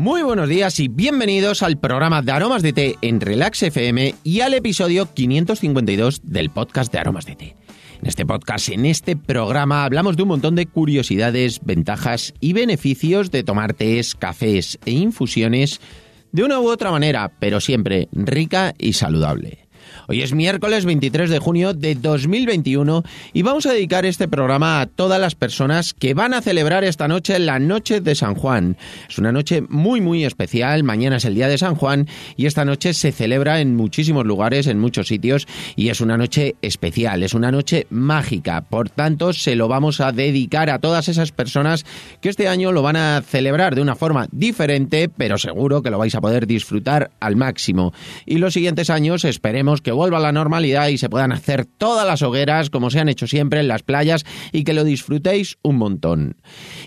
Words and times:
Muy 0.00 0.22
buenos 0.22 0.48
días 0.48 0.78
y 0.78 0.86
bienvenidos 0.86 1.64
al 1.64 1.76
programa 1.76 2.22
de 2.22 2.30
Aromas 2.30 2.62
de 2.62 2.72
Té 2.72 2.94
en 3.02 3.20
Relax 3.20 3.64
FM 3.64 4.14
y 4.22 4.42
al 4.42 4.54
episodio 4.54 5.12
552 5.12 6.20
del 6.22 6.50
podcast 6.50 6.92
de 6.92 7.00
Aromas 7.00 7.26
de 7.26 7.34
Té. 7.34 7.56
En 8.00 8.06
este 8.06 8.24
podcast, 8.24 8.68
en 8.68 8.86
este 8.86 9.16
programa, 9.16 9.84
hablamos 9.84 10.16
de 10.16 10.22
un 10.22 10.28
montón 10.28 10.54
de 10.54 10.66
curiosidades, 10.66 11.58
ventajas 11.64 12.32
y 12.38 12.52
beneficios 12.52 13.32
de 13.32 13.42
tomar 13.42 13.74
tés, 13.74 14.14
cafés 14.14 14.78
e 14.86 14.92
infusiones 14.92 15.80
de 16.30 16.44
una 16.44 16.60
u 16.60 16.68
otra 16.68 16.92
manera, 16.92 17.32
pero 17.40 17.58
siempre 17.58 18.08
rica 18.12 18.74
y 18.78 18.92
saludable. 18.92 19.67
Hoy 20.08 20.22
es 20.22 20.32
miércoles 20.32 20.84
23 20.84 21.30
de 21.30 21.38
junio 21.38 21.74
de 21.74 21.94
2021 21.94 23.02
y 23.32 23.42
vamos 23.42 23.66
a 23.66 23.72
dedicar 23.72 24.06
este 24.06 24.28
programa 24.28 24.80
a 24.80 24.86
todas 24.86 25.20
las 25.20 25.34
personas 25.34 25.94
que 25.94 26.14
van 26.14 26.34
a 26.34 26.42
celebrar 26.42 26.84
esta 26.84 27.08
noche 27.08 27.38
la 27.38 27.58
noche 27.58 28.00
de 28.00 28.14
San 28.14 28.34
Juan. 28.34 28.76
Es 29.08 29.18
una 29.18 29.32
noche 29.32 29.62
muy 29.68 30.00
muy 30.00 30.24
especial, 30.24 30.82
mañana 30.84 31.16
es 31.16 31.24
el 31.24 31.34
día 31.34 31.48
de 31.48 31.58
San 31.58 31.74
Juan 31.74 32.08
y 32.36 32.46
esta 32.46 32.64
noche 32.64 32.94
se 32.94 33.12
celebra 33.12 33.60
en 33.60 33.76
muchísimos 33.76 34.26
lugares, 34.26 34.66
en 34.66 34.78
muchos 34.78 35.08
sitios 35.08 35.46
y 35.76 35.88
es 35.88 36.00
una 36.00 36.16
noche 36.16 36.56
especial, 36.62 37.22
es 37.22 37.34
una 37.34 37.50
noche 37.50 37.86
mágica. 37.90 38.62
Por 38.62 38.90
tanto, 38.90 39.32
se 39.32 39.56
lo 39.56 39.68
vamos 39.68 40.00
a 40.00 40.12
dedicar 40.12 40.70
a 40.70 40.78
todas 40.78 41.08
esas 41.08 41.32
personas 41.32 41.84
que 42.20 42.28
este 42.28 42.48
año 42.48 42.72
lo 42.72 42.82
van 42.82 42.96
a 42.96 43.22
celebrar 43.22 43.74
de 43.74 43.82
una 43.82 43.96
forma 43.96 44.28
diferente, 44.32 45.08
pero 45.08 45.38
seguro 45.38 45.82
que 45.82 45.90
lo 45.90 45.98
vais 45.98 46.14
a 46.14 46.20
poder 46.20 46.46
disfrutar 46.46 47.10
al 47.20 47.36
máximo. 47.36 47.92
Y 48.26 48.38
los 48.38 48.54
siguientes 48.54 48.90
años 48.90 49.24
esperemos 49.24 49.77
que 49.80 49.92
vuelva 49.92 50.18
a 50.18 50.20
la 50.20 50.32
normalidad 50.32 50.88
y 50.88 50.98
se 50.98 51.08
puedan 51.08 51.32
hacer 51.32 51.64
todas 51.64 52.06
las 52.06 52.22
hogueras 52.22 52.70
como 52.70 52.90
se 52.90 53.00
han 53.00 53.08
hecho 53.08 53.26
siempre 53.26 53.60
en 53.60 53.68
las 53.68 53.82
playas 53.82 54.24
y 54.52 54.64
que 54.64 54.74
lo 54.74 54.84
disfrutéis 54.84 55.58
un 55.62 55.76
montón. 55.76 56.36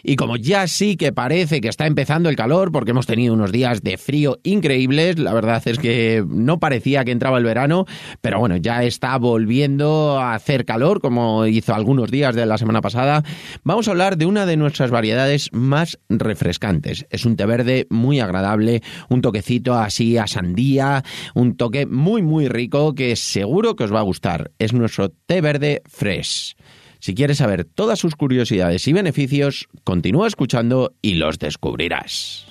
Y 0.04 0.16
como 0.16 0.38
ya 0.38 0.68
sí 0.68 0.98
que 0.98 1.12
parece 1.12 1.62
que 1.62 1.68
está 1.68 1.88
empezando 1.88 2.30
el 2.30 2.36
calor, 2.36 2.72
porque 2.72 2.92
hemos 2.92 3.08
tenido 3.08 3.34
unos 3.34 3.52
días 3.52 3.82
de 3.82 3.98
frío 3.98 4.40
increíbles, 4.44 5.20
la 5.20 5.34
verdad 5.34 5.62
es 5.66 5.78
que 5.78 6.24
no 6.28 6.60
parecía 6.60 7.06
que 7.06 7.12
entraba 7.12 7.38
el 7.38 7.44
verano, 7.44 7.86
pero 8.22 8.40
bueno, 8.40 8.58
ya 8.58 8.84
está 8.84 9.18
volviendo 9.18 10.20
a 10.20 10.34
hacer 10.34 10.66
calor 10.66 11.02
como 11.02 11.46
hizo 11.46 11.74
algunos 11.74 12.12
días 12.12 12.36
de 12.36 12.46
la 12.46 12.58
semana 12.58 12.82
pasada, 12.82 13.24
vamos 13.64 13.88
a 13.88 13.92
hablar 13.92 14.18
de 14.18 14.26
una 14.26 14.46
de 14.46 14.58
nuestras 14.58 14.92
variedades 14.92 15.50
más 15.52 16.00
refrescantes. 16.10 17.06
Es 17.10 17.26
un 17.26 17.36
té 17.36 17.46
verde 17.46 17.88
muy 17.90 18.20
agradable, 18.20 18.82
un 19.10 19.22
toquecito 19.22 19.76
así 19.76 20.18
a 20.18 20.28
sandía, 20.28 21.04
un 21.36 21.56
toque 21.56 21.86
muy 21.86 22.22
muy 22.22 22.48
rico 22.48 22.81
que 22.96 23.16
seguro 23.16 23.76
que 23.76 23.86
os 23.86 23.94
va 23.94 24.02
a 24.02 24.08
gustar. 24.08 24.52
Es 24.60 24.74
nuestro 24.74 25.10
té 25.10 25.40
verde 25.42 25.82
fresh. 25.88 26.56
Si 27.00 27.16
quieres 27.16 27.40
saber 27.40 27.64
todas 27.66 27.98
sus 27.98 28.16
curiosidades 28.16 28.88
y 28.88 28.94
beneficios, 28.94 29.68
continúa 29.84 30.28
escuchando 30.28 30.94
y 31.02 31.16
los 31.16 31.40
descubrirás. 31.40 32.51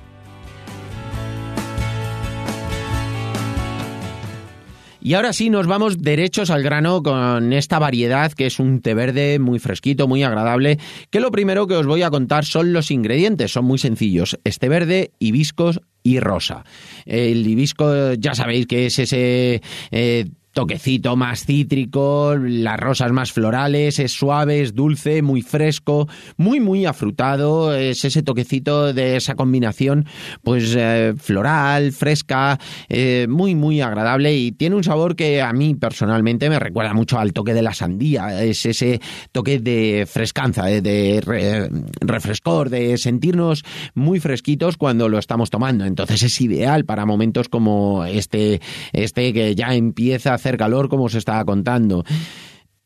Y 5.03 5.15
ahora 5.15 5.33
sí, 5.33 5.49
nos 5.49 5.65
vamos 5.65 6.01
derechos 6.01 6.51
al 6.51 6.61
grano 6.61 7.01
con 7.01 7.53
esta 7.53 7.79
variedad 7.79 8.31
que 8.31 8.45
es 8.45 8.59
un 8.59 8.81
té 8.81 8.93
verde 8.93 9.39
muy 9.39 9.57
fresquito, 9.57 10.07
muy 10.07 10.21
agradable, 10.21 10.77
que 11.09 11.19
lo 11.19 11.31
primero 11.31 11.65
que 11.65 11.75
os 11.75 11.87
voy 11.87 12.03
a 12.03 12.11
contar 12.11 12.45
son 12.45 12.71
los 12.71 12.91
ingredientes, 12.91 13.51
son 13.51 13.65
muy 13.65 13.79
sencillos. 13.79 14.37
Este 14.43 14.69
verde, 14.69 15.11
hibiscos 15.17 15.81
y 16.03 16.19
rosa. 16.19 16.65
El 17.05 17.47
hibisco 17.47 18.13
ya 18.13 18.35
sabéis 18.35 18.67
que 18.67 18.85
es 18.85 18.99
ese 18.99 19.61
eh, 19.89 20.25
toquecito 20.53 21.15
más 21.15 21.45
cítrico, 21.45 22.35
las 22.37 22.79
rosas 22.79 23.11
más 23.11 23.31
florales, 23.31 23.99
es 23.99 24.11
suave, 24.11 24.61
es 24.61 24.75
dulce, 24.75 25.21
muy 25.21 25.41
fresco, 25.41 26.07
muy 26.37 26.59
muy 26.59 26.85
afrutado, 26.85 27.73
es 27.73 28.03
ese 28.03 28.21
toquecito 28.21 28.93
de 28.93 29.15
esa 29.15 29.35
combinación 29.35 30.05
pues 30.43 30.75
eh, 30.77 31.13
floral, 31.17 31.91
fresca, 31.93 32.59
eh, 32.89 33.27
muy 33.29 33.55
muy 33.55 33.81
agradable 33.81 34.35
y 34.35 34.51
tiene 34.51 34.75
un 34.75 34.83
sabor 34.83 35.15
que 35.15 35.41
a 35.41 35.53
mí 35.53 35.75
personalmente 35.75 36.49
me 36.49 36.59
recuerda 36.59 36.93
mucho 36.93 37.17
al 37.17 37.33
toque 37.33 37.53
de 37.53 37.61
la 37.61 37.73
sandía, 37.73 38.43
es 38.43 38.65
ese 38.65 38.99
toque 39.31 39.59
de 39.59 40.07
frescanza, 40.09 40.65
de, 40.65 40.81
de 40.81 41.69
refrescor, 42.01 42.69
de 42.69 42.97
sentirnos 42.97 43.63
muy 43.93 44.19
fresquitos 44.19 44.77
cuando 44.77 45.07
lo 45.07 45.17
estamos 45.17 45.49
tomando, 45.49 45.85
entonces 45.85 46.23
es 46.23 46.41
ideal 46.41 46.85
para 46.85 47.05
momentos 47.05 47.47
como 47.47 48.05
este, 48.05 48.61
este 48.91 49.33
que 49.33 49.55
ya 49.55 49.73
empieza 49.73 50.37
hacer 50.41 50.57
calor 50.57 50.89
como 50.89 51.07
se 51.07 51.19
estaba 51.19 51.45
contando. 51.45 52.03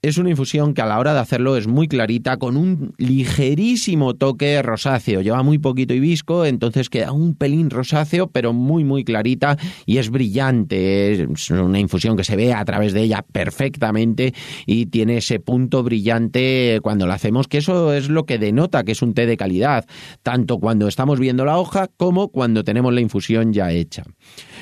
Es 0.06 0.20
una 0.20 0.30
infusión 0.30 0.76
que 0.76 0.84
a 0.84 0.86
la 0.86 1.00
hora 1.00 1.16
de 1.16 1.20
hacerlo 1.20 1.58
es 1.58 1.66
muy 1.66 1.88
clarita, 1.88 2.38
con 2.38 2.58
un 2.58 2.94
ligerísimo 3.00 4.14
toque 4.14 4.62
rosáceo. 4.62 5.22
Lleva 5.22 5.42
muy 5.42 5.58
poquito 5.58 5.96
hibisco, 5.96 6.46
entonces 6.46 6.92
queda 6.92 7.12
un 7.12 7.34
pelín 7.34 7.72
rosáceo, 7.72 8.28
pero 8.28 8.54
muy, 8.54 8.84
muy 8.84 9.04
clarita 9.04 9.58
y 9.88 9.98
es 9.98 10.12
brillante. 10.12 11.24
Es 11.24 11.50
una 11.50 11.80
infusión 11.80 12.16
que 12.16 12.24
se 12.24 12.36
ve 12.36 12.54
a 12.54 12.64
través 12.66 12.94
de 12.94 13.02
ella 13.02 13.26
perfectamente 13.32 14.36
y 14.68 14.86
tiene 14.86 15.18
ese 15.18 15.40
punto 15.40 15.82
brillante 15.82 16.82
cuando 16.84 17.08
la 17.08 17.16
hacemos, 17.16 17.48
que 17.48 17.58
eso 17.58 17.92
es 17.92 18.08
lo 18.08 18.28
que 18.28 18.38
denota 18.38 18.84
que 18.84 18.92
es 18.92 19.02
un 19.02 19.16
té 19.16 19.26
de 19.26 19.38
calidad, 19.38 19.88
tanto 20.22 20.60
cuando 20.60 20.88
estamos 20.88 21.20
viendo 21.20 21.46
la 21.46 21.58
hoja 21.58 21.90
como 21.98 22.28
cuando 22.28 22.64
tenemos 22.64 22.94
la 22.94 23.02
infusión 23.02 23.54
ya 23.54 23.72
hecha. 23.72 24.04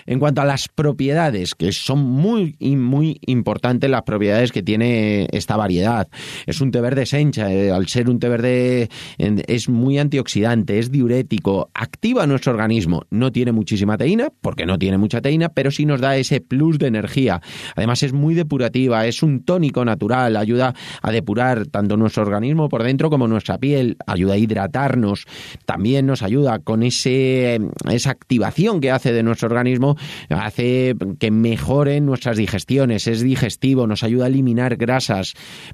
En 0.06 0.20
cuanto 0.20 0.42
a 0.42 0.46
las 0.46 0.70
propiedades, 0.70 1.54
que 1.54 1.74
son 1.74 2.00
muy, 2.00 2.56
muy 2.62 3.20
importantes 3.26 3.90
las 3.90 4.04
propiedades 4.04 4.54
que 4.54 4.64
tiene 4.64 5.28
esta 5.34 5.58
variedad. 5.58 6.08
Es 6.46 6.62
un 6.62 6.72
té 6.72 6.82
verde 6.82 7.06
sencha, 7.06 7.52
eh, 7.52 7.72
al 7.72 7.88
ser 7.88 8.10
un 8.10 8.20
té 8.20 8.30
verde 8.30 8.90
es 9.18 9.70
muy 9.70 9.98
antioxidante, 9.98 10.80
es 10.80 10.92
diurético, 10.92 11.70
activa 11.74 12.28
nuestro 12.28 12.54
organismo. 12.54 13.04
No 13.10 13.32
tiene 13.32 13.52
muchísima 13.52 13.98
teína, 13.98 14.30
porque 14.42 14.66
no 14.66 14.78
tiene 14.78 14.98
mucha 14.98 15.22
teína, 15.22 15.50
pero 15.50 15.72
sí 15.72 15.86
nos 15.86 16.02
da 16.02 16.16
ese 16.18 16.42
plus 16.42 16.80
de 16.80 16.88
energía. 16.88 17.42
Además 17.76 18.04
es 18.04 18.14
muy 18.14 18.34
depurativa, 18.36 19.06
es 19.06 19.24
un 19.24 19.44
tónico 19.44 19.84
natural, 19.86 20.36
ayuda 20.38 20.74
a 21.02 21.12
depurar 21.12 21.68
tanto 21.68 21.98
nuestro 21.98 22.24
organismo 22.24 22.70
por 22.70 22.84
dentro 22.84 23.10
como 23.10 23.28
nuestra 23.28 23.58
piel, 23.58 23.98
ayuda 24.06 24.34
a 24.34 24.38
hidratarnos, 24.38 25.26
también 25.66 26.06
nos 26.06 26.22
ayuda 26.22 26.60
con 26.60 26.84
ese, 26.84 27.60
esa 27.90 28.12
activación 28.12 28.80
que 28.80 28.92
hace 28.92 29.14
de 29.14 29.24
nuestro 29.24 29.48
organismo, 29.48 29.98
hace 30.30 30.96
que 31.20 31.32
mejoren 31.32 32.06
nuestras 32.06 32.38
digestiones, 32.38 33.08
es 33.08 33.22
digestivo, 33.22 33.88
nos 33.88 34.04
ayuda 34.04 34.26
a 34.26 34.28
eliminar 34.28 34.78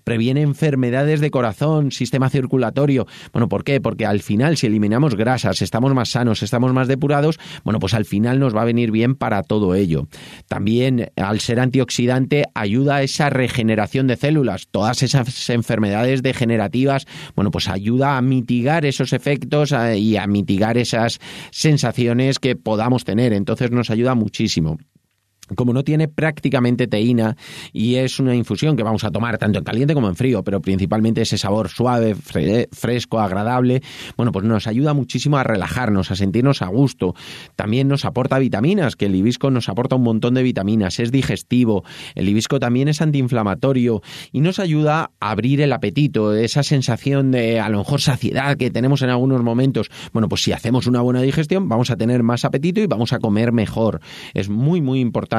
previene 0.03 0.41
enfermedades 0.41 1.19
de 1.19 1.31
corazón, 1.31 1.91
sistema 1.91 2.29
circulatorio. 2.29 3.07
Bueno, 3.33 3.49
¿por 3.49 3.63
qué? 3.63 3.81
Porque 3.81 4.05
al 4.05 4.21
final, 4.21 4.57
si 4.57 4.67
eliminamos 4.67 5.15
grasas, 5.15 5.61
estamos 5.61 5.93
más 5.93 6.09
sanos, 6.09 6.43
estamos 6.43 6.73
más 6.73 6.87
depurados, 6.87 7.39
bueno, 7.63 7.79
pues 7.79 7.93
al 7.93 8.05
final 8.05 8.39
nos 8.39 8.55
va 8.55 8.61
a 8.61 8.65
venir 8.65 8.91
bien 8.91 9.15
para 9.15 9.43
todo 9.43 9.75
ello. 9.75 10.07
También, 10.47 11.11
al 11.15 11.39
ser 11.39 11.59
antioxidante, 11.59 12.45
ayuda 12.53 12.97
a 12.97 13.03
esa 13.03 13.29
regeneración 13.29 14.07
de 14.07 14.15
células. 14.15 14.67
Todas 14.69 15.03
esas 15.03 15.49
enfermedades 15.49 16.21
degenerativas, 16.21 17.05
bueno, 17.35 17.51
pues 17.51 17.67
ayuda 17.67 18.17
a 18.17 18.21
mitigar 18.21 18.85
esos 18.85 19.13
efectos 19.13 19.71
eh, 19.71 19.97
y 19.97 20.17
a 20.17 20.27
mitigar 20.27 20.77
esas 20.77 21.19
sensaciones 21.51 22.39
que 22.39 22.55
podamos 22.55 23.05
tener. 23.05 23.33
Entonces 23.33 23.71
nos 23.71 23.89
ayuda 23.89 24.15
muchísimo 24.15 24.77
como 25.55 25.73
no 25.73 25.83
tiene 25.83 26.07
prácticamente 26.07 26.87
teína 26.87 27.35
y 27.73 27.95
es 27.95 28.19
una 28.19 28.35
infusión 28.35 28.75
que 28.75 28.83
vamos 28.83 29.03
a 29.03 29.11
tomar 29.11 29.37
tanto 29.37 29.59
en 29.59 29.65
caliente 29.65 29.93
como 29.93 30.07
en 30.07 30.15
frío, 30.15 30.43
pero 30.43 30.61
principalmente 30.61 31.21
ese 31.21 31.37
sabor 31.37 31.69
suave, 31.69 32.15
fresco, 32.71 33.19
agradable, 33.19 33.81
bueno, 34.17 34.31
pues 34.31 34.45
nos 34.45 34.67
ayuda 34.67 34.93
muchísimo 34.93 35.37
a 35.37 35.43
relajarnos, 35.43 36.11
a 36.11 36.15
sentirnos 36.15 36.61
a 36.61 36.67
gusto. 36.67 37.15
También 37.55 37.87
nos 37.87 38.05
aporta 38.05 38.39
vitaminas, 38.39 38.95
que 38.95 39.05
el 39.05 39.15
hibisco 39.15 39.51
nos 39.51 39.69
aporta 39.69 39.95
un 39.95 40.03
montón 40.03 40.33
de 40.33 40.43
vitaminas, 40.43 40.99
es 40.99 41.11
digestivo, 41.11 41.83
el 42.15 42.27
hibisco 42.29 42.59
también 42.59 42.87
es 42.87 43.01
antiinflamatorio 43.01 44.01
y 44.31 44.41
nos 44.41 44.59
ayuda 44.59 45.11
a 45.19 45.31
abrir 45.31 45.61
el 45.61 45.73
apetito, 45.73 46.33
esa 46.33 46.63
sensación 46.63 47.31
de 47.31 47.59
a 47.59 47.69
lo 47.69 47.79
mejor 47.79 48.01
saciedad 48.01 48.57
que 48.57 48.71
tenemos 48.71 49.01
en 49.01 49.09
algunos 49.09 49.43
momentos. 49.43 49.89
Bueno, 50.11 50.27
pues 50.29 50.43
si 50.43 50.51
hacemos 50.51 50.87
una 50.87 51.01
buena 51.01 51.21
digestión, 51.21 51.69
vamos 51.69 51.91
a 51.91 51.97
tener 51.97 52.23
más 52.23 52.45
apetito 52.45 52.81
y 52.81 52.87
vamos 52.87 53.13
a 53.13 53.19
comer 53.19 53.51
mejor. 53.51 54.01
Es 54.33 54.49
muy, 54.49 54.81
muy 54.81 54.99
importante 54.99 55.38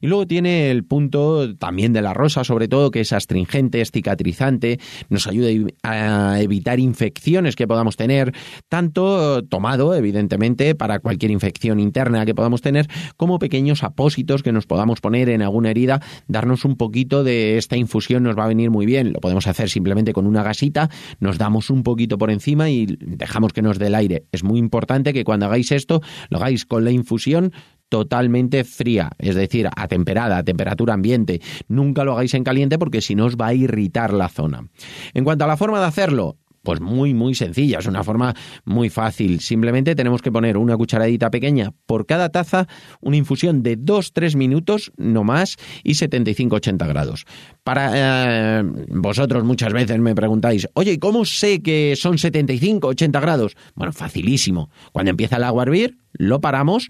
Y 0.00 0.06
luego 0.06 0.26
tiene 0.26 0.70
el 0.70 0.84
punto 0.84 1.56
también 1.56 1.92
de 1.92 2.02
la 2.02 2.14
rosa, 2.14 2.44
sobre 2.44 2.68
todo, 2.68 2.90
que 2.90 3.00
es 3.00 3.12
astringente, 3.12 3.80
es 3.80 3.90
cicatrizante, 3.90 4.78
nos 5.08 5.26
ayuda 5.26 5.48
a 5.82 6.40
evitar 6.40 6.80
infecciones 6.80 7.56
que 7.56 7.66
podamos 7.66 7.96
tener, 7.96 8.32
tanto 8.68 9.42
tomado, 9.44 9.94
evidentemente, 9.94 10.74
para 10.74 10.98
cualquier 10.98 11.30
infección 11.30 11.80
interna 11.80 12.24
que 12.24 12.34
podamos 12.34 12.60
tener, 12.60 12.88
como 13.16 13.38
pequeños 13.38 13.82
apósitos 13.82 14.42
que 14.42 14.52
nos 14.52 14.66
podamos 14.66 15.00
poner 15.00 15.28
en 15.28 15.42
alguna 15.42 15.70
herida, 15.70 16.00
darnos 16.28 16.64
un 16.64 16.76
poquito 16.76 17.24
de 17.24 17.58
esta 17.58 17.76
infusión 17.76 18.22
nos 18.22 18.36
va 18.38 18.44
a 18.44 18.48
venir 18.48 18.70
muy 18.70 18.86
bien. 18.86 19.12
Lo 19.12 19.20
podemos 19.20 19.46
hacer 19.46 19.70
simplemente 19.70 20.12
con 20.12 20.26
una 20.26 20.42
gasita, 20.42 20.90
nos 21.20 21.38
damos 21.38 21.70
un 21.70 21.82
poquito 21.82 22.18
por 22.18 22.30
encima 22.30 22.70
y 22.70 22.86
dejamos 23.00 23.52
que 23.52 23.62
nos 23.62 23.78
dé 23.78 23.86
el 23.88 23.94
aire. 23.94 24.24
Es 24.32 24.44
muy 24.44 24.58
importante 24.58 25.12
que 25.12 25.24
cuando 25.24 25.46
hagáis 25.46 25.72
esto, 25.72 26.00
lo 26.30 26.38
hagáis 26.38 26.64
con 26.64 26.84
la 26.84 26.90
infusión 26.90 27.52
totalmente 27.88 28.64
fría, 28.64 29.10
es 29.18 29.34
decir, 29.34 29.68
a 29.74 29.88
temperada, 29.88 30.38
a 30.38 30.42
temperatura 30.42 30.94
ambiente. 30.94 31.40
Nunca 31.68 32.04
lo 32.04 32.12
hagáis 32.12 32.34
en 32.34 32.44
caliente 32.44 32.78
porque 32.78 33.00
si 33.00 33.14
no 33.14 33.26
os 33.26 33.36
va 33.36 33.48
a 33.48 33.54
irritar 33.54 34.12
la 34.12 34.28
zona. 34.28 34.68
En 35.12 35.24
cuanto 35.24 35.44
a 35.44 35.48
la 35.48 35.56
forma 35.56 35.80
de 35.80 35.86
hacerlo, 35.86 36.38
pues 36.64 36.80
muy, 36.80 37.14
muy 37.14 37.34
sencilla, 37.34 37.78
es 37.78 37.86
una 37.86 38.02
forma 38.02 38.34
muy 38.64 38.88
fácil. 38.88 39.40
Simplemente 39.40 39.94
tenemos 39.94 40.22
que 40.22 40.32
poner 40.32 40.56
una 40.56 40.76
cucharadita 40.76 41.30
pequeña 41.30 41.72
por 41.86 42.06
cada 42.06 42.30
taza, 42.30 42.66
una 43.00 43.16
infusión 43.16 43.62
de 43.62 43.78
2-3 43.78 44.34
minutos, 44.34 44.90
no 44.96 45.22
más, 45.22 45.56
y 45.84 45.92
75-80 45.92 46.88
grados. 46.88 47.26
Para 47.62 48.60
eh, 48.60 48.64
vosotros 48.88 49.44
muchas 49.44 49.72
veces 49.72 49.98
me 50.00 50.14
preguntáis, 50.14 50.66
oye, 50.72 50.98
¿cómo 50.98 51.24
sé 51.26 51.62
que 51.62 51.94
son 51.96 52.16
75-80 52.16 53.20
grados? 53.20 53.56
Bueno, 53.74 53.92
facilísimo. 53.92 54.70
Cuando 54.92 55.10
empieza 55.10 55.36
el 55.36 55.44
agua 55.44 55.62
a 55.62 55.66
hervir, 55.66 55.98
lo 56.14 56.40
paramos 56.40 56.88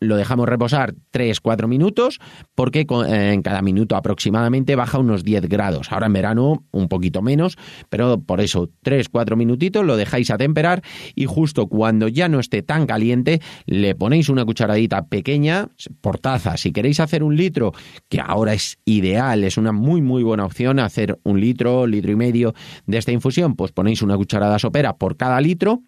lo 0.00 0.16
dejamos 0.16 0.48
reposar 0.48 0.94
3-4 1.12 1.66
minutos 1.68 2.20
porque 2.54 2.80
eh, 2.80 3.32
en 3.32 3.42
cada 3.42 3.62
minuto 3.62 3.96
aproximadamente 3.96 4.76
baja 4.76 4.98
unos 4.98 5.24
10 5.24 5.48
grados. 5.48 5.92
Ahora 5.92 6.06
en 6.06 6.12
verano 6.12 6.64
un 6.70 6.88
poquito 6.88 7.22
menos, 7.22 7.56
pero 7.88 8.20
por 8.20 8.40
eso 8.40 8.70
3-4 8.84 9.36
minutitos 9.36 9.84
lo 9.84 9.96
dejáis 9.96 10.30
a 10.30 10.38
temperar 10.38 10.82
y 11.14 11.26
justo 11.26 11.66
cuando 11.66 12.08
ya 12.08 12.28
no 12.28 12.40
esté 12.40 12.62
tan 12.62 12.86
caliente 12.86 13.40
le 13.66 13.94
ponéis 13.94 14.28
una 14.28 14.44
cucharadita 14.44 15.06
pequeña 15.06 15.68
por 16.00 16.18
taza. 16.18 16.56
Si 16.56 16.72
queréis 16.72 17.00
hacer 17.00 17.22
un 17.22 17.36
litro, 17.36 17.72
que 18.08 18.20
ahora 18.20 18.54
es 18.54 18.78
ideal, 18.84 19.44
es 19.44 19.56
una 19.56 19.72
muy 19.72 20.02
muy 20.02 20.22
buena 20.22 20.44
opción 20.44 20.78
hacer 20.78 21.18
un 21.24 21.40
litro, 21.40 21.86
litro 21.86 22.12
y 22.12 22.16
medio 22.16 22.54
de 22.86 22.98
esta 22.98 23.12
infusión, 23.12 23.54
pues 23.54 23.72
ponéis 23.72 24.02
una 24.02 24.16
cucharada 24.16 24.58
sopera 24.58 24.96
por 24.96 25.16
cada 25.16 25.40
litro 25.40 25.82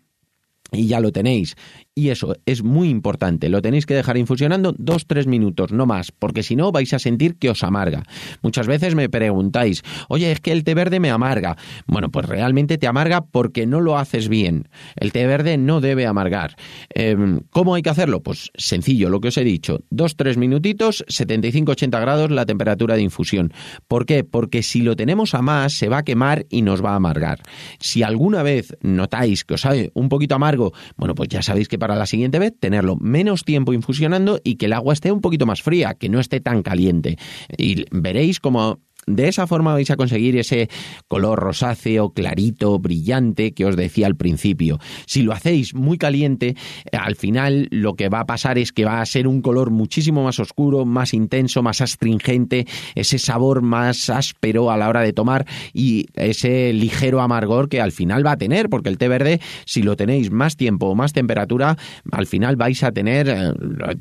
y 0.73 0.87
ya 0.87 1.01
lo 1.01 1.13
tenéis. 1.13 1.57
Y 1.99 2.11
eso 2.11 2.37
es 2.45 2.63
muy 2.63 2.91
importante, 2.91 3.49
lo 3.49 3.63
tenéis 3.63 3.87
que 3.87 3.95
dejar 3.95 4.19
infusionando 4.19 4.75
dos, 4.77 5.07
tres 5.07 5.27
minutos, 5.27 5.73
no 5.73 5.87
más, 5.87 6.13
porque 6.13 6.43
si 6.43 6.55
no 6.55 6.71
vais 6.71 6.93
a 6.93 6.99
sentir 6.99 7.37
que 7.37 7.49
os 7.49 7.65
amarga. 7.65 8.03
Muchas 8.43 8.67
veces 8.67 8.95
me 8.95 9.09
preguntáis, 9.09 9.83
oye, 10.11 10.31
es 10.31 10.41
que 10.41 10.53
el 10.53 10.63
té 10.63 10.75
verde 10.75 11.01
me 11.01 11.09
amarga. 11.09 11.57
Bueno, 11.87 12.11
pues 12.11 12.27
realmente 12.27 12.77
te 12.77 12.87
amarga 12.87 13.25
porque 13.25 13.65
no 13.65 13.81
lo 13.81 13.97
haces 13.97 14.29
bien. 14.29 14.69
El 14.95 15.11
té 15.11 15.27
verde 15.27 15.57
no 15.57 15.81
debe 15.81 16.05
amargar. 16.05 16.57
Em, 16.91 17.41
¿Cómo 17.49 17.75
hay 17.75 17.81
que 17.81 17.89
hacerlo? 17.89 18.23
Pues 18.23 18.51
sencillo, 18.57 19.09
lo 19.09 19.23
que 19.23 19.29
os 19.29 19.39
he 19.39 19.45
dicho, 19.45 19.81
dos, 19.89 20.17
tres 20.17 20.37
minutitos, 20.37 21.03
75-80 21.09 21.99
grados 21.99 22.31
la 22.31 22.45
temperatura 22.45 22.97
de 22.97 23.03
infusión. 23.05 23.55
¿Por 23.89 24.05
qué? 24.05 24.23
Porque 24.23 24.63
si 24.63 24.83
lo 24.83 24.97
tenemos 24.97 25.35
a 25.35 25.41
más, 25.41 25.73
se 25.73 25.89
va 25.89 25.99
a 25.99 26.05
quemar 26.05 26.45
y 26.51 26.61
nos 26.61 26.85
va 26.85 26.91
a 26.91 26.97
amargar. 26.97 27.41
Si 27.81 28.03
alguna 28.03 28.43
vez 28.43 28.77
notáis 28.83 29.47
que 29.47 29.55
os 29.55 29.63
sabe 29.63 29.93
un 29.95 30.11
poquito 30.11 30.35
amargo, 30.35 30.75
bueno, 30.99 31.15
pues 31.15 31.31
ya 31.31 31.41
sabéis 31.41 31.69
que 31.69 31.79
para 31.87 32.01
la 32.01 32.07
siguiente 32.07 32.41
vez 32.41 32.53
tenerlo 32.59 32.97
menos 32.97 33.45
tiempo 33.45 33.73
infusionando 33.73 34.41
y 34.43 34.57
que 34.57 34.67
el 34.67 34.73
agua 34.73 34.93
esté 34.93 35.13
un 35.13 35.21
poquito 35.21 35.47
más 35.47 35.63
fría, 35.63 35.95
que 35.95 36.09
no 36.09 36.19
esté 36.19 36.41
tan 36.41 36.65
caliente. 36.65 37.17
Y 37.57 37.85
veréis 37.93 38.41
como 38.41 38.81
de 39.07 39.29
esa 39.29 39.47
forma 39.47 39.73
vais 39.73 39.91
a 39.91 39.97
conseguir 39.97 40.37
ese 40.37 40.69
color 41.09 41.39
rosáceo, 41.39 42.11
clarito, 42.11 42.79
brillante 42.79 43.53
que 43.53 43.65
os 43.65 43.77
decía 43.77 44.07
al 44.07 44.17
principio. 44.17 44.79
Si 45.07 45.23
lo 45.23 45.33
hacéis 45.33 45.75
muy 45.75 45.97
caliente, 45.97 46.57
al 46.93 47.15
final 47.15 47.69
lo 47.71 47.95
que 47.95 48.09
va 48.09 48.21
a 48.21 48.27
pasar 48.27 48.59
es 48.59 48.73
que 48.73 48.85
va 48.85 49.01
a 49.01 49.07
ser 49.07 49.29
un 49.29 49.43
color 49.43 49.71
muchísimo 49.71 50.25
más 50.25 50.41
oscuro, 50.41 50.85
más 50.85 51.15
intenso, 51.15 51.63
más 51.63 51.81
astringente, 51.81 52.67
ese 52.95 53.19
sabor 53.19 53.63
más 53.63 54.11
áspero 54.11 54.71
a 54.71 54.77
la 54.77 54.89
hora 54.89 55.03
de 55.03 55.13
tomar 55.13 55.47
y 55.73 56.07
ese 56.15 56.73
ligero 56.73 57.21
amargor 57.21 57.69
que 57.69 57.81
al 57.81 57.93
final 57.93 58.27
va 58.27 58.33
a 58.33 58.37
tener, 58.37 58.69
porque 58.69 58.89
el 58.89 58.99
té 58.99 59.09
verde, 59.09 59.41
si 59.65 59.83
lo 59.83 59.97
tenéis 59.97 60.31
más 60.31 60.57
tiempo 60.57 60.87
o 60.87 60.95
más 60.95 61.13
temperatura, 61.13 61.77
al 62.11 62.27
final 62.27 62.57
vais 62.57 62.83
a 62.83 62.93
tener, 62.93 63.29
eh, 63.29 63.53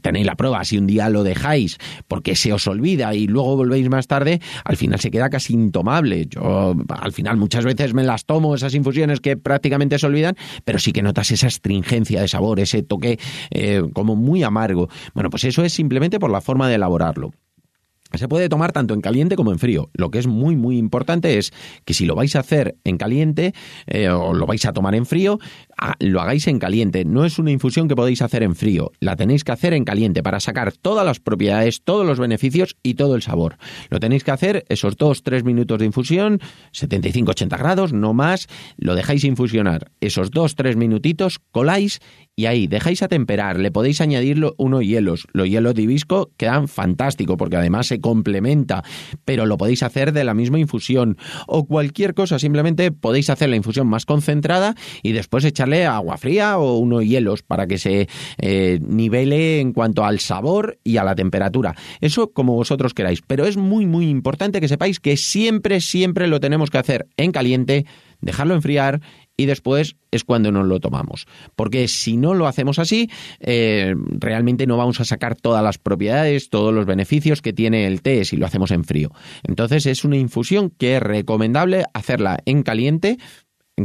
tenéis 0.02 0.26
la 0.26 0.36
prueba, 0.36 0.64
si 0.64 0.78
un 0.78 0.88
día 0.88 1.10
lo 1.10 1.24
dejáis 1.24 1.78
porque 2.08 2.36
se 2.36 2.54
os 2.54 2.68
olvida 2.68 3.14
y 3.14 3.28
luego 3.28 3.56
volvéis 3.56 3.90
más 3.90 4.08
tarde, 4.08 4.42
al 4.64 4.78
final 4.78 4.95
se 4.98 5.12
queda 5.12 5.30
casi 5.30 5.54
intomable. 5.54 6.26
Yo 6.28 6.76
al 6.90 7.12
final 7.12 7.38
muchas 7.38 7.66
veces 7.66 7.94
me 7.94 8.04
las 8.04 8.26
tomo, 8.26 8.56
esas 8.56 8.74
infusiones 8.74 9.20
que 9.22 9.38
prácticamente 9.38 10.00
se 10.00 10.08
olvidan, 10.08 10.36
pero 10.64 10.80
sí 10.80 10.92
que 10.92 11.02
notas 11.02 11.32
esa 11.32 11.48
astringencia 11.48 12.22
de 12.22 12.28
sabor, 12.28 12.60
ese 12.60 12.84
toque 12.84 13.20
eh, 13.52 13.84
como 13.94 14.16
muy 14.16 14.44
amargo. 14.44 14.90
Bueno, 15.14 15.30
pues 15.30 15.44
eso 15.44 15.64
es 15.64 15.74
simplemente 15.74 16.20
por 16.20 16.32
la 16.32 16.42
forma 16.42 16.68
de 16.68 16.76
elaborarlo. 16.76 17.32
Se 18.14 18.28
puede 18.28 18.50
tomar 18.50 18.72
tanto 18.72 18.94
en 18.94 19.02
caliente 19.02 19.36
como 19.36 19.52
en 19.52 19.60
frío. 19.60 19.90
Lo 19.94 20.12
que 20.12 20.20
es 20.20 20.28
muy 20.28 20.56
muy 20.56 20.78
importante 20.78 21.38
es 21.38 21.52
que 21.86 21.94
si 21.94 22.06
lo 22.06 22.16
vais 22.16 22.36
a 22.36 22.40
hacer 22.40 22.78
en 22.84 22.98
caliente 22.98 23.54
eh, 23.88 24.10
o 24.10 24.34
lo 24.34 24.46
vais 24.46 24.64
a 24.66 24.74
tomar 24.74 24.96
en 24.96 25.06
frío, 25.06 25.40
lo 26.00 26.22
hagáis 26.22 26.48
en 26.48 26.60
caliente. 26.60 27.04
No 27.04 27.26
es 27.26 27.40
una 27.40 27.52
infusión 27.52 27.88
que 27.88 27.96
podéis 27.96 28.22
hacer 28.22 28.44
en 28.44 28.56
frío. 28.56 28.92
La 29.00 29.16
tenéis 29.16 29.44
que 29.44 29.52
hacer 29.52 29.74
en 29.74 29.84
caliente 29.84 30.24
para 30.24 30.40
sacar 30.40 30.72
todas 30.72 31.06
las 31.06 31.20
propiedades, 31.20 31.82
todos 31.84 32.06
los 32.06 32.20
beneficios 32.20 32.78
y 32.84 32.94
todo 32.94 33.16
el 33.16 33.22
sabor. 33.22 33.58
Lo 33.90 34.00
tenéis 34.00 34.24
que 34.24 34.32
hacer 34.32 34.66
esos 34.70 34.98
2-3 34.98 35.44
minutos 35.44 35.80
de 35.80 35.86
infusión, 35.86 36.40
75-80 36.74 37.58
grados, 37.58 37.92
no 37.92 38.14
más. 38.14 38.48
Lo 38.78 38.96
dejáis 38.96 39.24
infusionar 39.24 39.92
esos 40.00 40.32
2-3 40.32 40.76
minutitos, 40.76 41.40
coláis 41.52 42.00
y 42.38 42.48
ahí 42.48 42.68
dejáis 42.68 43.02
a 43.02 43.08
temperar, 43.08 43.60
le 43.60 43.72
podéis 43.72 44.02
añadir 44.02 44.44
unos 44.58 44.84
hielos. 44.84 45.28
Los 45.32 45.48
hielos 45.48 45.74
de 45.74 45.84
hibisco 45.84 46.32
quedan 46.36 46.68
fantástico 46.68 47.38
porque 47.38 47.56
además 47.56 47.88
se 47.88 48.02
complementa, 48.02 48.84
pero 49.24 49.46
lo 49.46 49.58
podéis 49.58 49.84
hacer 49.84 50.12
de 50.12 50.26
la 50.26 50.34
misma 50.34 50.60
infusión 50.60 51.18
o 51.48 51.66
cualquier 51.66 52.14
cosa, 52.14 52.38
simplemente 52.38 52.92
podéis 52.92 53.30
hacer 53.30 53.50
la 53.50 53.56
infusión 53.56 53.88
más 53.88 54.06
concentrada 54.06 54.76
y 55.02 55.14
después 55.14 55.46
echarle 55.46 55.86
agua 55.86 56.18
fría 56.18 56.58
o 56.58 56.78
unos 56.78 57.06
hielos 57.06 57.42
para 57.42 57.68
que 57.68 57.78
se 57.78 58.10
eh, 58.38 58.80
nivele 58.82 59.62
en 59.62 59.72
cuanto 59.72 60.04
al 60.04 60.20
sabor 60.20 60.78
y 60.84 60.98
a 60.98 61.06
la 61.06 61.16
temperatura. 61.16 61.76
Eso 62.02 62.34
como 62.34 62.56
vosotros 62.56 62.94
queráis, 62.94 63.22
pero 63.26 63.46
es 63.46 63.56
muy 63.56 63.86
muy 63.86 64.10
importante 64.10 64.60
que 64.60 64.68
sepáis 64.68 65.00
que 65.00 65.16
siempre 65.16 65.80
siempre 65.80 66.28
lo 66.28 66.42
tenemos 66.42 66.70
que 66.70 66.80
hacer 66.80 67.08
en 67.16 67.32
caliente, 67.32 67.86
dejarlo 68.20 68.56
enfriar 68.56 69.02
y 69.38 69.46
después 69.46 69.96
es 70.12 70.24
cuando 70.24 70.52
nos 70.52 70.66
lo 70.66 70.80
tomamos. 70.80 71.28
Porque 71.56 71.88
si 71.88 72.18
no 72.18 72.34
lo 72.34 72.48
hacemos 72.48 72.80
así, 72.80 73.10
eh, 73.40 73.94
realmente 74.10 74.68
no 74.68 74.78
vamos 74.78 75.00
a 75.02 75.06
sacar 75.06 75.36
todas 75.36 75.64
las 75.64 75.78
propiedades, 75.78 76.50
todos 76.50 76.74
los 76.74 76.86
beneficios 76.86 77.42
que 77.42 77.54
tiene 77.54 77.86
el 77.88 78.02
té 78.02 78.26
si 78.26 78.38
lo 78.38 78.46
hacemos 78.46 78.72
en 78.72 78.84
frío. 78.84 79.12
Entonces 79.44 79.86
es 79.86 80.06
una 80.06 80.18
infusión 80.18 80.70
que 80.70 80.96
es 80.98 81.04
recomendable 81.04 81.86
hacerla 81.94 82.40
en 82.46 82.64
caliente 82.64 83.18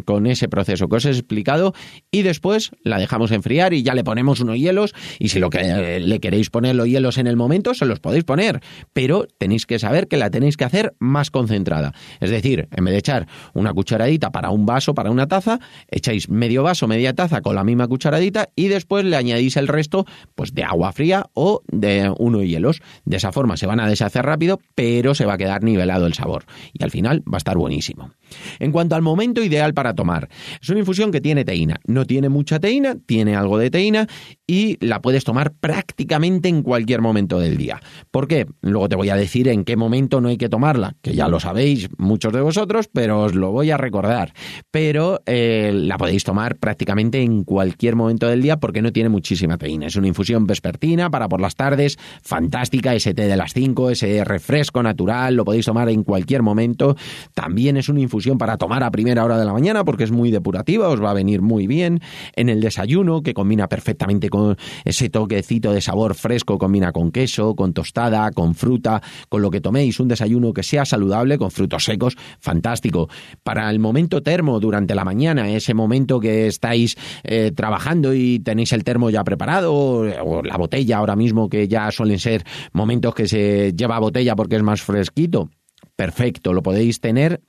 con 0.04 0.26
ese 0.26 0.49
proceso 0.49 0.88
que 0.88 0.97
os 0.97 1.04
he 1.04 1.11
explicado 1.11 1.75
y 2.11 2.23
después 2.23 2.70
la 2.82 2.99
dejamos 2.99 3.32
enfriar 3.32 3.75
y 3.75 3.82
ya 3.82 3.94
le 3.94 4.04
ponemos 4.04 4.40
unos 4.40 4.56
hielos 4.56 4.94
y 5.18 5.28
si 5.28 5.40
lo 5.40 5.50
que 5.50 5.59
eh, 5.61 6.00
le 6.00 6.20
queréis 6.20 6.49
poner 6.50 6.76
los 6.76 6.87
hielos 6.87 7.18
en 7.18 7.26
el 7.26 7.37
momento 7.37 7.75
se 7.75 7.87
los 7.87 7.99
podéis 7.99 8.25
poner, 8.25 8.61
pero 8.92 9.26
tenéis 9.38 9.66
que 9.66 9.78
saber 9.78 10.06
que 10.06 10.16
la 10.16 10.30
tenéis 10.30 10.56
que 10.56 10.64
hacer 10.64 10.94
más 11.00 11.30
concentrada. 11.30 11.92
Es 12.20 12.30
decir, 12.30 12.68
en 12.70 12.85
vez 12.85 12.92
de 12.92 12.99
echar 12.99 13.26
una 13.52 13.73
cucharadita 13.73 14.30
para 14.30 14.50
un 14.50 14.64
vaso, 14.64 14.94
para 14.94 15.11
una 15.11 15.26
taza, 15.26 15.59
echáis 15.88 16.28
medio 16.28 16.62
vaso, 16.62 16.87
media 16.87 17.14
taza 17.14 17.40
con 17.40 17.56
la 17.56 17.64
misma 17.64 17.88
cucharadita 17.88 18.49
y 18.54 18.68
después 18.68 19.04
le 19.04 19.16
añadís 19.16 19.56
el 19.56 19.66
resto 19.66 20.06
pues 20.37 20.54
de 20.54 20.62
agua 20.62 20.92
fría 20.92 21.26
o 21.35 21.62
de 21.66 22.12
unos 22.18 22.44
hielos. 22.44 22.80
De 23.04 23.16
esa 23.16 23.32
forma 23.32 23.56
se 23.56 23.66
van 23.66 23.80
a 23.80 23.88
deshacer 23.88 24.25
rápido, 24.25 24.61
pero 24.76 25.14
se 25.14 25.26
va 25.26 25.35
a 25.35 25.38
quedar 25.38 25.64
nivelado 25.64 26.06
el 26.06 26.14
sabor 26.14 26.44
y 26.73 26.85
al 26.85 26.90
final 26.92 27.23
va 27.23 27.37
a 27.37 27.38
estar 27.38 27.56
buenísimo. 27.56 28.12
En 28.58 28.72
cuanto 28.72 28.96
al 28.96 29.02
momento 29.02 29.42
ideal 29.42 29.75
para 29.75 29.94
tomar, 29.94 30.28
es 30.60 30.68
una 30.68 30.80
infusión 30.80 31.10
que 31.10 31.20
tiene 31.20 31.44
teína. 31.44 31.80
No 31.87 32.04
tiene 32.04 32.28
mucha 32.28 32.58
teína, 32.60 32.96
tiene 33.06 33.37
algo 33.37 33.58
de 33.58 33.70
teína 33.70 34.06
y 34.46 34.76
la 34.84 35.00
puedes 35.00 35.25
tomar 35.25 35.52
prácticamente 35.52 36.49
en 36.49 36.62
cualquier 36.62 37.00
momento 37.00 37.38
del 37.38 37.56
día. 37.56 37.80
¿Por 38.10 38.28
qué? 38.28 38.46
Luego 38.62 38.88
te 38.88 38.96
voy 38.96 39.10
a 39.10 39.16
decir 39.16 39.49
en 39.49 39.64
qué 39.64 39.76
momento 39.76 40.20
no 40.20 40.28
hay 40.28 40.37
que 40.37 40.49
tomarla, 40.49 40.96
que 41.02 41.14
ya 41.14 41.28
lo 41.28 41.40
sabéis 41.40 41.88
muchos 41.99 42.32
de 42.32 42.40
vosotros, 42.40 42.88
pero 42.92 43.22
os 43.22 43.34
lo 43.34 43.52
voy 43.52 43.70
a 43.70 43.76
recordar. 43.76 44.32
Pero 44.70 45.20
eh, 45.26 45.70
la 45.72 45.99
podéis 45.99 46.25
tomar 46.25 46.56
prácticamente 46.56 47.22
en 47.22 47.44
cualquier 47.44 47.96
momento 47.96 48.26
del 48.26 48.42
día 48.42 48.58
porque 48.58 48.82
no 48.82 48.92
tiene 48.92 49.08
muchísima 49.08 49.58
teína. 49.58 49.87
Es 49.87 49.96
una 49.96 50.08
infusión 50.08 50.46
vespertina 50.46 51.10
para 51.10 51.28
por 51.28 51.40
las 51.40 51.54
tardes, 51.54 51.99
fantástica, 52.22 52.94
ese 52.94 53.14
té 53.14 53.26
de 53.26 53.37
las 53.37 53.52
5, 53.52 53.90
ese 53.90 54.25
refresco 54.25 54.82
natural, 54.82 55.34
lo 55.34 55.44
podéis 55.44 55.66
tomar 55.66 55.88
en 55.88 56.02
cualquier 56.02 56.42
momento. 56.42 56.96
También 57.34 57.76
es 57.76 57.88
una 57.88 58.00
infusión 58.00 58.20
para 58.39 58.57
tomar 58.57 58.83
a 58.83 58.91
primera 58.91 59.25
hora 59.25 59.39
de 59.39 59.45
la 59.45 59.53
mañana 59.53 59.85
porque 59.85 60.05
es 60.05 60.11
muy 60.11 60.31
depurativa, 60.31 60.89
os 60.89 61.03
va 61.03 61.11
a 61.11 61.15
venir 61.15 61.43
muy 61.43 61.67
bien. 61.67 62.00
En 62.35 62.49
el 62.49 62.61
desayuno, 62.61 63.23
que 63.23 63.35
combina 63.35 63.69
perfectamente 63.69 64.29
con 64.29 64.57
ese 64.85 65.09
toquecito 65.09 65.73
de 65.73 65.81
sabor 65.81 66.15
fresco, 66.15 66.59
combina 66.59 66.93
con 66.93 67.11
queso, 67.11 67.55
con 67.55 67.73
tostada, 67.73 68.31
con 68.31 68.55
fruta, 68.55 69.03
con 69.29 69.43
lo 69.43 69.50
que 69.50 69.61
toméis. 69.61 70.00
Un 70.00 70.09
desayuno 70.09 70.53
que 70.53 70.62
sea 70.62 70.85
saludable, 70.85 71.39
con 71.39 71.50
frutos 71.50 71.85
secos, 71.85 72.17
fantástico. 72.41 73.09
Para 73.43 73.71
el 73.71 73.79
momento 73.79 74.23
termo 74.23 74.61
durante 74.61 74.95
la 74.95 75.05
mañana, 75.05 75.49
ese 75.50 75.75
momento 75.75 76.21
que 76.21 76.47
estáis 76.47 76.97
eh, 77.25 77.53
trabajando 77.55 78.15
y 78.15 78.41
tenéis 78.41 78.73
el 78.73 78.85
termo 78.85 79.11
ya 79.11 79.25
preparado, 79.25 79.75
o 79.75 80.43
la 80.43 80.57
botella 80.57 80.99
ahora 80.99 81.17
mismo, 81.17 81.49
que 81.49 81.69
ya 81.69 81.91
suelen 81.91 82.19
ser 82.19 82.45
momentos 82.73 83.15
que 83.15 83.29
se 83.29 83.73
lleva 83.73 83.99
botella 83.99 84.37
porque 84.37 84.57
es 84.57 84.62
más 84.62 84.83
fresquito. 84.83 85.50
Perfecto, 85.97 86.53
lo 86.53 86.62
podéis 86.62 87.00
tener 87.00 87.43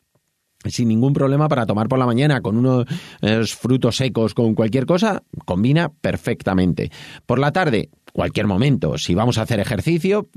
sin 0.66 0.88
ningún 0.88 1.14
problema 1.14 1.48
para 1.48 1.66
tomar 1.66 1.88
por 1.88 2.00
la 2.00 2.06
mañana 2.06 2.42
con 2.42 2.58
unos 2.58 2.86
eh, 3.22 3.44
frutos 3.46 3.98
secos, 3.98 4.34
con 4.34 4.56
cualquier 4.56 4.86
cosa, 4.86 5.24
combina 5.46 5.90
perfectamente. 5.90 6.92
Por 7.26 7.40
la 7.40 7.52
tarde, 7.52 7.90
cualquier 8.14 8.48
momento. 8.48 8.98
Si 8.98 9.16
vamos 9.16 9.38
a 9.38 9.44
hacer 9.44 9.60
ejercicio, 9.60 10.30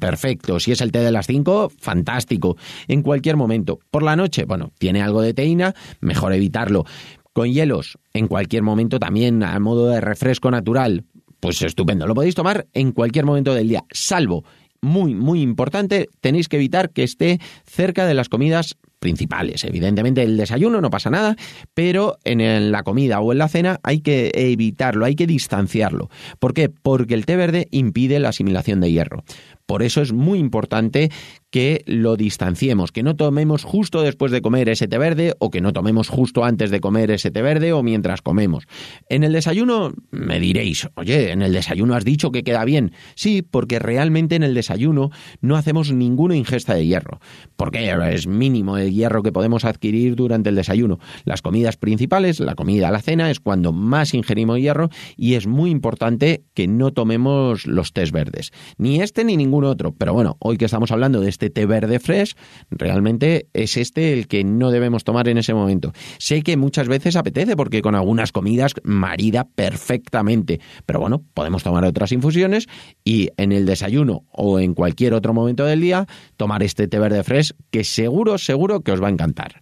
perfecto. 0.00 0.60
Si 0.60 0.72
es 0.72 0.80
el 0.80 0.92
té 0.92 1.00
de 1.00 1.12
las 1.12 1.26
5, 1.26 1.72
fantástico. 1.78 2.56
En 2.88 3.02
cualquier 3.02 3.36
momento. 3.36 3.78
Por 3.90 4.02
la 4.02 4.16
noche, 4.16 4.44
bueno, 4.44 4.72
tiene 4.78 5.02
algo 5.02 5.22
de 5.22 5.34
teína, 5.34 5.74
mejor 6.00 6.32
evitarlo. 6.32 6.84
Con 7.32 7.50
hielos, 7.50 7.98
en 8.12 8.28
cualquier 8.28 8.62
momento 8.62 8.98
también 8.98 9.42
a 9.42 9.58
modo 9.58 9.88
de 9.88 10.02
refresco 10.02 10.50
natural, 10.50 11.04
pues 11.40 11.62
estupendo. 11.62 12.06
Lo 12.06 12.14
podéis 12.14 12.34
tomar 12.34 12.66
en 12.74 12.92
cualquier 12.92 13.24
momento 13.24 13.54
del 13.54 13.68
día, 13.68 13.84
salvo 13.90 14.44
muy, 14.82 15.14
muy 15.14 15.40
importante, 15.40 16.08
tenéis 16.20 16.48
que 16.48 16.56
evitar 16.56 16.90
que 16.90 17.04
esté 17.04 17.40
cerca 17.64 18.04
de 18.04 18.14
las 18.14 18.28
comidas 18.28 18.76
principales. 19.02 19.64
Evidentemente 19.64 20.22
el 20.22 20.38
desayuno 20.38 20.80
no 20.80 20.88
pasa 20.88 21.10
nada, 21.10 21.36
pero 21.74 22.16
en 22.24 22.72
la 22.72 22.82
comida 22.84 23.20
o 23.20 23.32
en 23.32 23.38
la 23.38 23.48
cena 23.48 23.80
hay 23.82 24.00
que 24.00 24.30
evitarlo, 24.34 25.04
hay 25.04 25.14
que 25.14 25.26
distanciarlo. 25.26 26.08
¿Por 26.38 26.54
qué? 26.54 26.70
Porque 26.70 27.12
el 27.12 27.26
té 27.26 27.36
verde 27.36 27.68
impide 27.70 28.18
la 28.20 28.30
asimilación 28.30 28.80
de 28.80 28.90
hierro. 28.90 29.24
Por 29.66 29.82
eso 29.82 30.02
es 30.02 30.12
muy 30.12 30.38
importante 30.38 31.10
que 31.52 31.82
lo 31.86 32.16
distanciemos, 32.16 32.92
que 32.92 33.02
no 33.02 33.14
tomemos 33.14 33.62
justo 33.64 34.00
después 34.00 34.32
de 34.32 34.40
comer 34.40 34.70
ese 34.70 34.88
té 34.88 34.96
verde 34.96 35.34
o 35.38 35.50
que 35.50 35.60
no 35.60 35.74
tomemos 35.74 36.08
justo 36.08 36.44
antes 36.44 36.70
de 36.70 36.80
comer 36.80 37.10
ese 37.10 37.30
té 37.30 37.42
verde 37.42 37.74
o 37.74 37.82
mientras 37.82 38.22
comemos. 38.22 38.64
En 39.10 39.22
el 39.22 39.34
desayuno 39.34 39.92
me 40.10 40.40
diréis, 40.40 40.88
oye, 40.94 41.30
en 41.30 41.42
el 41.42 41.52
desayuno 41.52 41.94
has 41.94 42.06
dicho 42.06 42.32
que 42.32 42.42
queda 42.42 42.64
bien. 42.64 42.92
Sí, 43.16 43.42
porque 43.42 43.78
realmente 43.78 44.34
en 44.34 44.44
el 44.44 44.54
desayuno 44.54 45.10
no 45.42 45.56
hacemos 45.56 45.92
ninguna 45.92 46.36
ingesta 46.36 46.74
de 46.74 46.86
hierro, 46.86 47.20
porque 47.56 47.94
es 48.12 48.26
mínimo 48.26 48.78
el 48.78 48.90
hierro 48.90 49.22
que 49.22 49.30
podemos 49.30 49.66
adquirir 49.66 50.16
durante 50.16 50.48
el 50.48 50.56
desayuno. 50.56 51.00
Las 51.24 51.42
comidas 51.42 51.76
principales, 51.76 52.40
la 52.40 52.54
comida, 52.54 52.90
la 52.90 53.02
cena, 53.02 53.30
es 53.30 53.40
cuando 53.40 53.72
más 53.72 54.14
ingerimos 54.14 54.58
hierro 54.58 54.88
y 55.18 55.34
es 55.34 55.46
muy 55.46 55.70
importante 55.70 56.44
que 56.54 56.66
no 56.66 56.92
tomemos 56.92 57.66
los 57.66 57.92
tés 57.92 58.10
verdes, 58.10 58.52
ni 58.78 59.02
este 59.02 59.22
ni 59.24 59.36
ningún 59.36 59.51
otro. 59.60 59.92
Pero 59.92 60.14
bueno, 60.14 60.36
hoy 60.40 60.56
que 60.56 60.64
estamos 60.64 60.90
hablando 60.90 61.20
de 61.20 61.28
este 61.28 61.50
té 61.50 61.66
verde 61.66 62.00
fresh, 62.00 62.34
realmente 62.70 63.48
es 63.52 63.76
este 63.76 64.12
el 64.12 64.26
que 64.26 64.44
no 64.44 64.70
debemos 64.70 65.04
tomar 65.04 65.28
en 65.28 65.38
ese 65.38 65.54
momento. 65.54 65.92
Sé 66.18 66.42
que 66.42 66.56
muchas 66.56 66.88
veces 66.88 67.16
apetece 67.16 67.56
porque 67.56 67.82
con 67.82 67.94
algunas 67.94 68.32
comidas 68.32 68.74
marida 68.82 69.46
perfectamente, 69.54 70.60
pero 70.86 71.00
bueno, 71.00 71.22
podemos 71.34 71.62
tomar 71.62 71.84
otras 71.84 72.12
infusiones 72.12 72.66
y 73.04 73.28
en 73.36 73.52
el 73.52 73.66
desayuno 73.66 74.24
o 74.32 74.58
en 74.58 74.74
cualquier 74.74 75.14
otro 75.14 75.34
momento 75.34 75.64
del 75.64 75.80
día 75.80 76.06
tomar 76.36 76.62
este 76.62 76.88
té 76.88 76.98
verde 76.98 77.22
fresh 77.22 77.52
que 77.70 77.84
seguro, 77.84 78.38
seguro 78.38 78.80
que 78.80 78.92
os 78.92 79.02
va 79.02 79.08
a 79.08 79.10
encantar. 79.10 79.60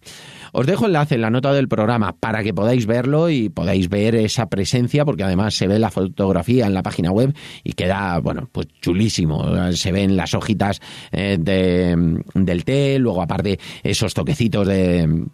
Os 0.51 0.65
dejo 0.65 0.85
enlace 0.85 1.15
en 1.15 1.21
la 1.21 1.29
nota 1.29 1.53
del 1.53 1.67
programa 1.67 2.15
para 2.19 2.43
que 2.43 2.53
podáis 2.53 2.85
verlo 2.85 3.29
y 3.29 3.49
podáis 3.49 3.89
ver 3.89 4.15
esa 4.15 4.47
presencia, 4.47 5.05
porque 5.05 5.23
además 5.23 5.55
se 5.55 5.67
ve 5.67 5.79
la 5.79 5.91
fotografía 5.91 6.65
en 6.65 6.73
la 6.73 6.83
página 6.83 7.11
web 7.11 7.33
y 7.63 7.73
queda, 7.73 8.19
bueno, 8.19 8.49
pues 8.51 8.67
chulísimo. 8.81 9.71
Se 9.73 9.91
ven 9.91 10.15
las 10.15 10.33
hojitas 10.33 10.81
eh, 11.11 11.37
del 11.39 12.65
té, 12.65 12.99
luego 12.99 13.21
aparte 13.21 13.59
esos 13.83 14.13
toquecitos 14.13 14.67
de 14.67 15.25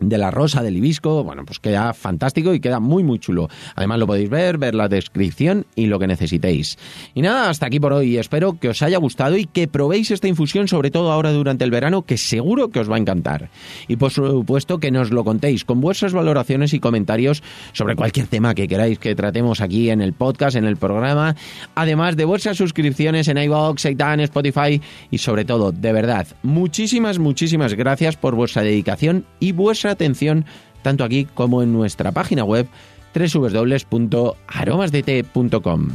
de 0.00 0.18
la 0.18 0.30
rosa, 0.30 0.62
del 0.62 0.76
hibisco, 0.76 1.24
bueno, 1.24 1.44
pues 1.44 1.58
queda 1.58 1.94
fantástico 1.94 2.54
y 2.54 2.60
queda 2.60 2.80
muy 2.80 3.02
muy 3.02 3.18
chulo. 3.18 3.48
Además 3.74 3.98
lo 3.98 4.06
podéis 4.06 4.30
ver, 4.30 4.58
ver 4.58 4.74
la 4.74 4.88
descripción 4.88 5.66
y 5.74 5.86
lo 5.86 5.98
que 5.98 6.06
necesitéis. 6.06 6.78
Y 7.14 7.22
nada, 7.22 7.50
hasta 7.50 7.66
aquí 7.66 7.80
por 7.80 7.92
hoy. 7.92 8.16
Espero 8.16 8.58
que 8.58 8.68
os 8.68 8.82
haya 8.82 8.98
gustado 8.98 9.36
y 9.36 9.46
que 9.46 9.68
probéis 9.68 10.10
esta 10.10 10.28
infusión, 10.28 10.68
sobre 10.68 10.90
todo 10.90 11.12
ahora 11.12 11.32
durante 11.32 11.64
el 11.64 11.70
verano, 11.70 12.02
que 12.02 12.18
seguro 12.18 12.70
que 12.70 12.80
os 12.80 12.90
va 12.90 12.96
a 12.96 12.98
encantar. 12.98 13.50
Y 13.88 13.96
por 13.96 14.10
supuesto 14.10 14.78
que 14.78 14.90
nos 14.90 15.10
lo 15.10 15.24
contéis 15.24 15.64
con 15.64 15.80
vuestras 15.80 16.12
valoraciones 16.12 16.74
y 16.74 16.80
comentarios 16.80 17.42
sobre 17.72 17.96
cualquier 17.96 18.26
tema 18.26 18.54
que 18.54 18.68
queráis 18.68 18.98
que 18.98 19.14
tratemos 19.14 19.60
aquí 19.60 19.90
en 19.90 20.00
el 20.00 20.12
podcast, 20.12 20.56
en 20.56 20.64
el 20.64 20.76
programa, 20.76 21.36
además 21.74 22.16
de 22.16 22.24
vuestras 22.24 22.56
suscripciones 22.56 23.28
en 23.28 23.38
iVoox, 23.38 23.80
Seitan, 23.80 24.20
Spotify 24.20 24.80
y 25.10 25.18
sobre 25.18 25.44
todo, 25.44 25.72
de 25.72 25.92
verdad, 25.92 26.26
muchísimas, 26.42 27.18
muchísimas 27.18 27.74
gracias 27.74 28.16
por 28.16 28.34
vuestra 28.34 28.62
dedicación 28.62 29.24
y 29.40 29.52
atención 29.92 30.44
tanto 30.82 31.04
aquí 31.04 31.26
como 31.34 31.62
en 31.62 31.72
nuestra 31.72 32.12
página 32.12 32.44
web 32.44 32.66
www.aromasdt.com. 33.14 35.88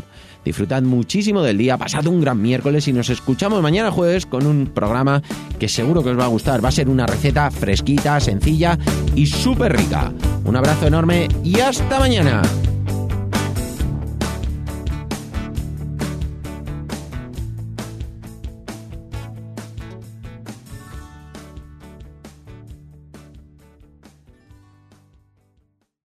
Disfrutad 0.43 0.81
muchísimo 0.83 1.43
del 1.43 1.57
día, 1.57 1.77
pasad 1.77 2.07
un 2.07 2.21
gran 2.21 2.41
miércoles 2.41 2.87
y 2.87 2.93
nos 2.93 3.09
escuchamos 3.09 3.61
mañana 3.61 3.91
jueves 3.91 4.25
con 4.25 4.47
un 4.47 4.67
programa 4.67 5.21
que 5.59 5.67
seguro 5.67 6.01
que 6.01 6.11
os 6.11 6.19
va 6.19 6.25
a 6.25 6.29
gustar. 6.29 6.63
Va 6.63 6.69
a 6.69 6.71
ser 6.71 6.89
una 6.89 7.05
receta 7.05 7.51
fresquita, 7.51 8.19
sencilla 8.19 8.77
y 9.15 9.25
súper 9.25 9.75
rica. 9.75 10.13
Un 10.45 10.55
abrazo 10.55 10.87
enorme 10.87 11.27
y 11.43 11.59
hasta 11.59 11.99
mañana. 11.99 12.41